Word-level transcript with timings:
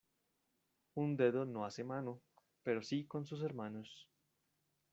Un 0.95 1.15
dedo 1.15 1.45
no 1.45 1.63
hace 1.63 1.83
mano, 1.83 2.23
pero 2.63 2.81
sí 2.81 3.05
con 3.05 3.27
sus 3.27 3.43
hermanos. 3.43 4.07